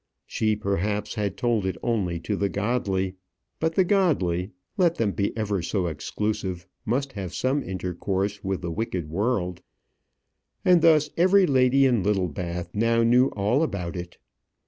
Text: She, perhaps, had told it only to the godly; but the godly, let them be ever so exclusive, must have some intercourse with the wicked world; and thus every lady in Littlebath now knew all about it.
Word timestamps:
She, 0.25 0.55
perhaps, 0.55 1.13
had 1.13 1.37
told 1.37 1.63
it 1.63 1.77
only 1.83 2.19
to 2.21 2.35
the 2.35 2.49
godly; 2.49 3.17
but 3.59 3.75
the 3.75 3.83
godly, 3.83 4.49
let 4.75 4.95
them 4.95 5.11
be 5.11 5.31
ever 5.37 5.61
so 5.61 5.85
exclusive, 5.85 6.67
must 6.87 7.13
have 7.13 7.35
some 7.35 7.61
intercourse 7.61 8.43
with 8.43 8.61
the 8.63 8.71
wicked 8.71 9.11
world; 9.11 9.61
and 10.65 10.81
thus 10.81 11.11
every 11.17 11.45
lady 11.45 11.85
in 11.85 12.01
Littlebath 12.01 12.73
now 12.73 13.03
knew 13.03 13.27
all 13.33 13.61
about 13.61 13.95
it. 13.95 14.17